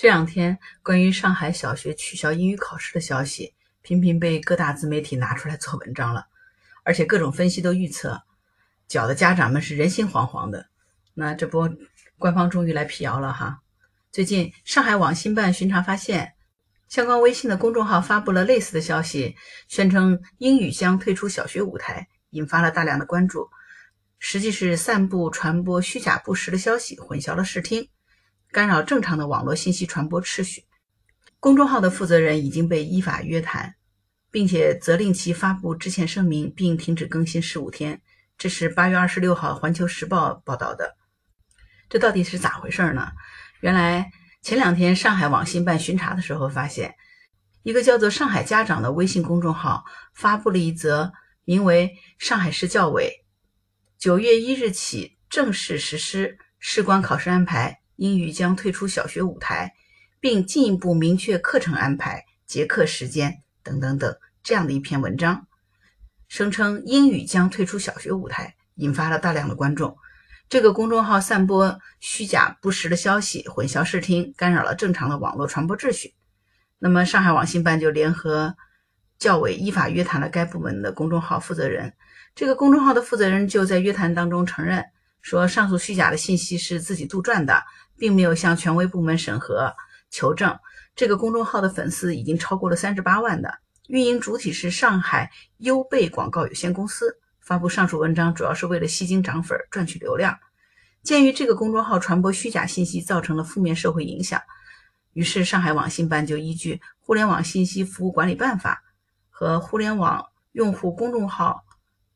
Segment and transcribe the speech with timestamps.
[0.00, 6.26] 这两天，关于上海小学取消英语考试的消息频频被各大自媒体拿出来做文章了，
[6.84, 8.22] 而且各种分析都预测，
[8.88, 10.70] 搅得家长们是人心惶惶的。
[11.12, 11.70] 那这波
[12.16, 13.60] 官方终于来辟谣了哈！
[14.10, 16.32] 最近，上海网信办巡查发现，
[16.88, 19.36] 相关微信的公众号发布了类似的消息，
[19.68, 23.50] 宣称英语将退出小学舞台，引发了大量的关注。
[24.18, 27.86] 实际是散布、传播虚假不实的消息，混淆了视听。
[28.52, 30.64] 干扰正常的网络信息传播秩序，
[31.38, 33.76] 公众号的负责人已经被依法约谈，
[34.30, 38.02] 并且责令其发布致歉声明，并停止更新十五天。
[38.36, 40.96] 这是八月二十六号《环球时报》报道的。
[41.88, 43.12] 这到底是咋回事呢？
[43.60, 44.10] 原来
[44.42, 46.96] 前两天上海网信办巡查的时候，发现
[47.62, 51.12] 一个叫做“上海家长”的微信公众号发布了一则
[51.44, 53.24] 名为“上海市教委
[53.98, 57.79] 九月一日起正式实施事关考试安排”。
[58.00, 59.74] 英语将退出小学舞台，
[60.20, 65.46] 并进一步明确课程安排、结课时间等等等这样的一篇文章，
[66.26, 69.94] 声称英语将退出小学舞台，引发了大量的观众。
[70.48, 76.14] 这个公众号散播虚假不实的消息，混淆视听，干扰了正常的网络传播秩序。
[76.78, 78.56] 那么，上海网信办就联合
[79.18, 81.92] 教委依法约谈了该部门的公众号负责人。
[82.34, 84.82] 这个公众号的负责人就在约谈当中承认。
[85.22, 87.62] 说上述虚假的信息是自己杜撰的，
[88.00, 89.72] 并没有向权威部门审核
[90.10, 90.58] 求证。
[90.96, 97.18] 这个公众号的粉丝已经超过了三十八万的，运营主体是上海优贝广告有限公司。
[97.40, 100.38] 发布上述文章主要是为了吸金涨粉、赚取流量。
[101.02, 104.40] 鉴于这个公众号传播虚假信息造成了负面社会影响，
[105.12, 108.82] 于是上海网信办就依据《互联网信息服务管理办法》
[109.28, 111.64] 和《互联网用户公众号》。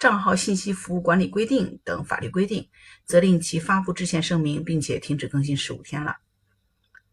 [0.00, 2.66] 账号信息服务管理规定等法律规定，
[3.04, 6.16] 责令其发布致歉声明，并且停止更新十五天了。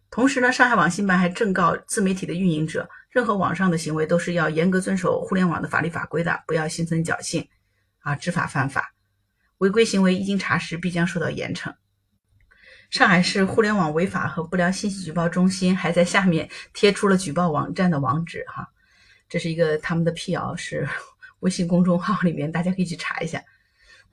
[0.09, 7.45] 同时呢，上海网信办还正告自媒体的运营者，任何网上的行为都是要严格遵守互联网的法律法规的，不要心存侥幸
[7.99, 8.93] 啊，知法犯法，
[9.57, 11.75] 违规行为一经查实必将受到严惩。
[12.89, 18.65] 上海市互联网违法和不良信息举报中心还在下面贴出了举报网站的网址哈，
[19.27, 20.87] 这是一个他们的辟谣是。
[21.39, 23.43] 微信公众号里面，大家可以去查一下。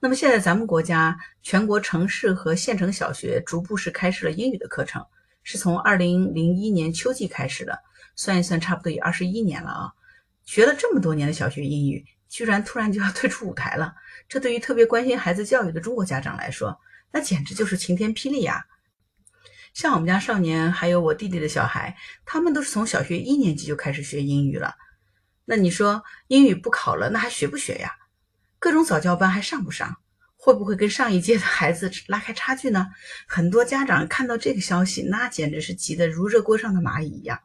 [0.01, 5.05] 那么现在咱们国家全国城市和县城小学逐步是开设了英语的课程，
[5.43, 7.79] 是从二零零一年秋季开始的，
[8.15, 9.93] 算一算差不多也二十一年了啊。
[10.45, 13.95] 学了这么多年的小学英语，居然突然就要退出舞台了，
[14.29, 16.79] 这对于特别关心孩子教育的中国家长来说，
[17.11, 18.67] 那简直就是晴天霹雳呀！
[19.73, 21.97] 像我们家少年还有我弟弟的小孩，
[22.27, 24.75] 他们都是从小学一年级就开始学英语了。
[25.45, 27.93] 那你说英语不考了，那还学不学呀？
[28.59, 29.97] 各种早教班还上不上？
[30.37, 32.89] 会不会跟上一届的孩子拉开差距呢？
[33.27, 37.41] 很多家长看到这个消息，那简直是急得如热锅上的蚂蚁一样。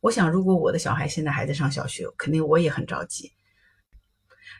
[0.00, 3.32] 我想，如果我的小孩现在还在上小学，肯定我也很着急。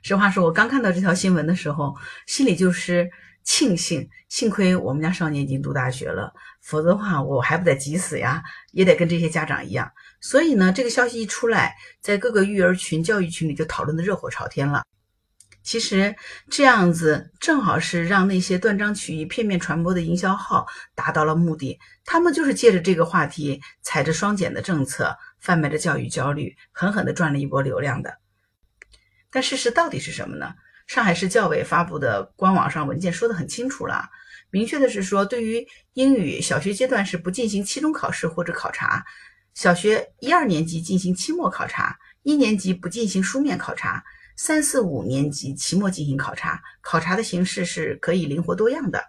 [0.03, 1.95] 实话说，我刚看到这条新闻的时候，
[2.27, 3.11] 心里就是
[3.45, 8.43] 庆幸，幸亏我们家少年已经读大学了，否则的话，我还不得急死呀，
[8.73, 9.91] 也得跟这些家长一样。
[10.21, 14.85] 所以呢，这个消息一出来，在各个育儿群、教育群里就讨论的热火朝天了。
[15.65, 16.15] 其实
[16.51, 21.79] 这样子正好是让那些断章取义、片面传播的营销号达到了目的。
[22.05, 28.19] 他们就是借着这个话题，踩着双减的政策，贩卖着教育焦虑，狠狠地赚了一波流量的。
[29.31, 30.53] 但事实到底是什么呢？
[30.93, 34.11] 上海市教委发布的官网上文件说得很清楚了，
[34.51, 39.03] 明确的是说，对于英语小学阶段是不进行期中考试或者考察。
[39.55, 44.05] 小学一二年级进行期末考察，一年级不进行书面考察，
[44.37, 46.63] 三四五年级期末进行考察。
[46.83, 49.03] 考察的形式是可以灵活多样的，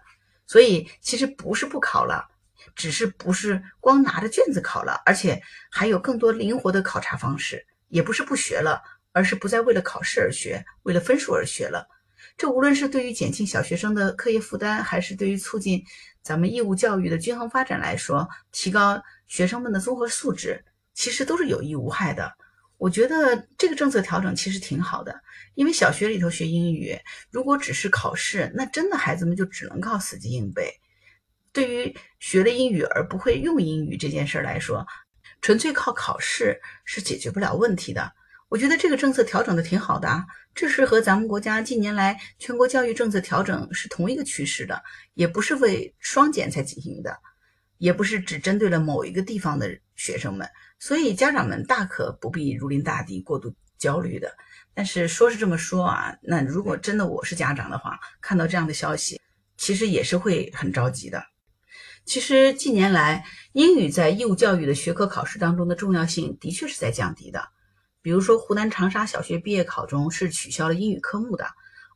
[0.46, 2.26] 所以其实不是不考了，
[2.74, 7.66] 只是不是光拿着卷子考了，而且还有更多灵活的考察方式。
[7.88, 8.82] 也不是不学了，
[9.14, 11.86] 而是不再为了考试而学，为了分数而学了。
[12.36, 15.84] 这无论是对于减轻小学生的课业负担，还是对于促进
[16.20, 20.64] 咱们义务教育的均衡发展来说，提高学生们的综合素质，
[20.94, 22.34] 其实都是有益无害的。
[22.76, 25.22] 我觉得这个政策调整其实挺好的，
[25.54, 26.98] 因为小学里头学英语，
[27.30, 30.74] 如果只是考试，那真的孩子们就只能靠死记硬背。
[31.52, 34.84] 对于学了英语而不会用英语这件事儿来说，
[35.40, 38.12] 纯粹靠考试是解决不了问题的。
[38.54, 40.24] 我觉得这个政策调整的挺好的啊，
[40.54, 44.80] 这是和咱们国家近年来全国教育政策调整是同一个趋势的，
[45.14, 47.18] 也不是为双减才进行的，
[47.78, 50.48] 也不是只针对了某一个地方的学生们，
[50.78, 54.32] 所以家长们大可不必如临大敌、过度焦虑的。
[54.72, 59.20] 但是说是这么说啊，那如果真的我是家长的话，看到这样的消息，
[59.56, 61.20] 其实也是会很着急的。
[62.04, 67.48] 其实近年来，英语在义务教育的学科考试当中的重要性的确是在降低的。
[68.04, 71.46] 比如说，湖南长沙小学毕业考中是取消了英语科目的，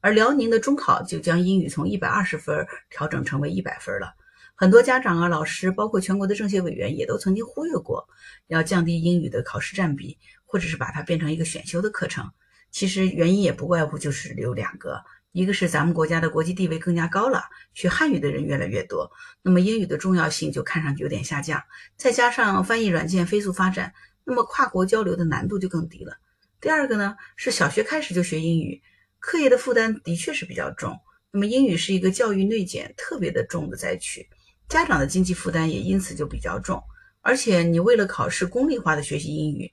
[0.00, 4.14] 而辽宁的中考就将英语从一百二十分调整成为一百分了。
[4.54, 8.08] 很多家长啊、老师，包括全国的政协委员，也都曾经忽悠过，
[8.46, 10.16] 要降低英语的考试占比，
[10.46, 12.26] 或者是把它变成一个选修的课程。
[12.70, 15.04] 其实原因也不外乎就是有两个。
[15.32, 17.44] 一个是咱们国家的国际地位更加高了，
[17.74, 19.12] 学汉语的人越来越多，
[19.42, 21.62] 那么英语的重要性就看上去有点下降。
[21.98, 23.92] 再加上翻译软件飞速发展，
[24.28, 26.18] 那么跨国交流的难度就更低了。
[26.60, 28.82] 第二个呢，是小学开始就学英语，
[29.18, 31.00] 课业的负担的确是比较重。
[31.30, 34.28] 那么英语是一个教育内卷特别的重的灾区，
[34.68, 36.82] 家长的经济负担也因此就比较重。
[37.22, 39.72] 而且你为了考试功利化的学习英语，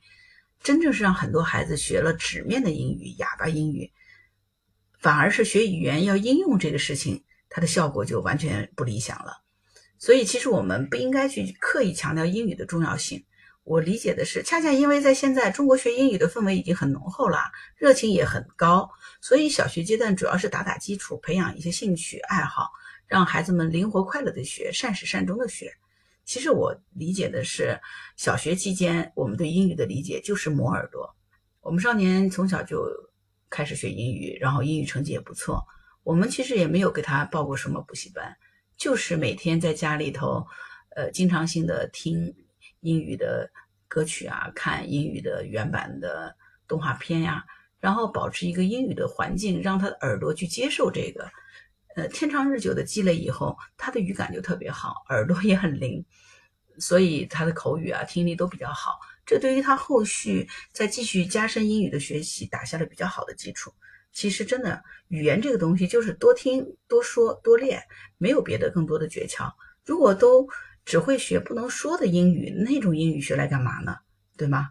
[0.64, 3.92] 真正是让很多孩子学了纸面的英语、哑巴英语。
[5.00, 9.44] 反而是学语言要应用这个事情，它的效果就完全不理想了。
[10.00, 13.25] 所以，其实我们不应该去刻意强调英语的重要性。
[13.66, 17.40] 我理解的是，恰恰因为在现在中国学英语的氛围已经很浓厚了，
[17.76, 18.90] 热情也很高，
[19.20, 22.70] 所以小学阶段主要是打打基础，培养一些兴趣爱好，
[23.06, 25.74] 让孩子们灵活快乐的学，善始善终的学。
[26.24, 27.78] 其实我理解的是，
[28.16, 31.14] 小学期间我们对英语的理解就是磨耳朵。
[31.60, 32.88] 我们少年从小就。
[33.48, 35.64] 开始学英语，然后英语成绩也不错。
[36.04, 38.36] 我们其实也没有给他报过什么补习班，
[38.76, 40.46] 就是每天在家里头，
[40.96, 42.36] 呃，经常性的听
[42.86, 43.50] 英语的
[43.88, 46.36] 歌曲啊，看英语的原版的
[46.68, 47.44] 动画片呀，
[47.80, 51.30] 然后保持一个英语的环境，让他的耳朵去接受这个。
[51.96, 56.06] 呃，天长日久的积累以后，他的语感就特别好，耳朵也很灵，
[56.78, 59.00] 所以他的口语啊、听力都比较好。
[59.26, 63.74] 这对于他后续再继续加深英语的学习打下了比较好的基础。
[64.12, 67.82] 其实，真的语言这个东西就是多听、多说、多练，
[68.18, 69.52] 没有别的更多的诀窍。
[69.86, 70.48] 如果都
[70.86, 73.98] 只会学不能说的英语，那种英语学来干嘛呢？
[74.38, 74.70] 对吗？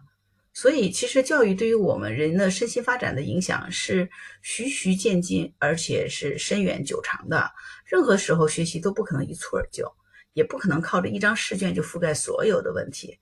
[0.53, 4.09] 所以，其实教育对于我们人的身心发展的影响是
[4.41, 7.51] 循序渐进，而且是深远久长的。
[7.85, 9.93] 任何时候学习都不可能一蹴而就，
[10.31, 13.19] 也不可能靠着一张试卷就覆盖所有的问题。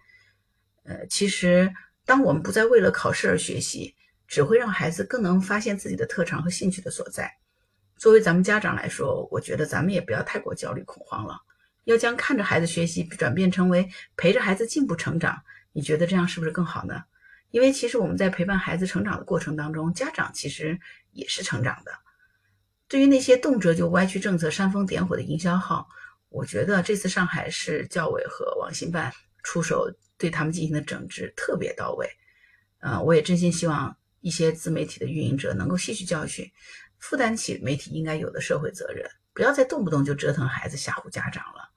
[0.83, 1.73] 呃，其实，
[2.05, 3.95] 当我们不再为了考试而学习，
[4.27, 7.31] 只会让孩子更能发现自己的特长和兴趣的所在。
[7.97, 11.39] 作为咱们家长来说，我觉得咱们也不要太过焦虑恐慌了，
[11.83, 15.41] 要将看着孩子学习转变成为陪着孩子进步成长。
[15.71, 17.03] 你觉得这样是不是更好呢？
[17.51, 20.79] 因为其实我们在陪伴孩子成长的过程当中，家长其实
[21.11, 21.91] 也是成长的。
[22.87, 25.87] 对于那些动辄就歪曲政策、煽风点火的营销号，
[26.29, 29.11] 我觉得这次上海市教委和网信办
[29.43, 29.91] 出手。
[30.15, 32.07] 对他们进行的整治特别到位，
[32.79, 36.49] 嗯，我也真心希望一些自媒体的运营者能够吸取教训，
[36.99, 41.72] 负担起媒体应该有的社会责任，不要再动不动就折腾孩子、吓唬家长了。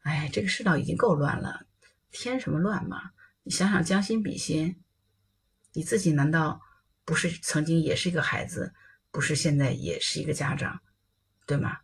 [0.00, 1.66] 哎，这个世道已经够乱了，
[2.10, 3.10] 添什么乱嘛？
[3.42, 4.82] 你想想，将心比心，
[5.72, 6.60] 你自己难道
[7.04, 8.74] 不是曾经也是一个孩子，
[9.10, 10.80] 不是现在也是一个家长，
[11.46, 11.78] 对吗？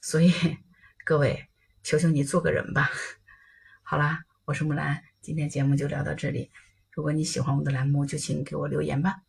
[0.00, 0.32] 所以
[1.04, 1.48] 各位，
[1.82, 2.90] 求求你做个人吧。
[3.82, 5.02] 好啦，我是木兰。
[5.20, 6.50] 今天节目就聊到这里。
[6.90, 9.22] 如果你喜欢我的栏目，就请给我留言吧。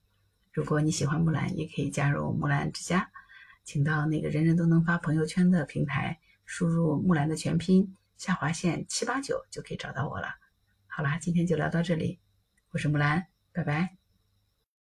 [0.51, 3.11] 如果你喜欢木兰，也可以加入木兰之家，
[3.63, 10.27] 请到那个人人都能发朋友圈的平台，输入木兰的全拼下划线七八九就可以找到我了。
[10.87, 12.19] 好啦，今天就聊到这里，
[12.71, 13.98] 我是木兰，拜拜。